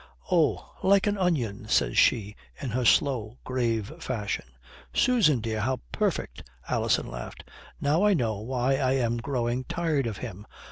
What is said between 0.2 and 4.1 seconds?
"Oh. Like an onion," says she, in her slow, grave